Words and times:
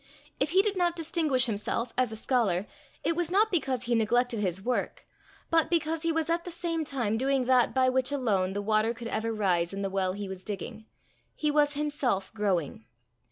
If 0.39 0.49
he 0.49 0.63
did 0.63 0.75
not 0.75 0.95
distinguish 0.95 1.45
himself 1.45 1.93
as 1.95 2.11
a 2.11 2.15
scholar, 2.15 2.65
it 3.03 3.15
was 3.15 3.29
not 3.29 3.51
because 3.51 3.83
he 3.83 3.93
neglected 3.93 4.39
his 4.39 4.59
work, 4.59 5.05
but 5.51 5.69
because 5.69 6.01
he 6.01 6.11
was 6.11 6.27
at 6.27 6.43
the 6.43 6.49
same 6.49 6.83
time 6.83 7.19
doing 7.19 7.45
that 7.45 7.75
by 7.75 7.87
which 7.87 8.11
alone 8.11 8.53
the 8.53 8.63
water 8.63 8.95
could 8.95 9.09
ever 9.09 9.31
rise 9.31 9.73
in 9.73 9.83
the 9.83 9.91
well 9.91 10.13
he 10.13 10.27
was 10.27 10.43
digging: 10.43 10.87
he 11.35 11.51
was 11.51 11.73
himself 11.73 12.33
growing. 12.33 12.83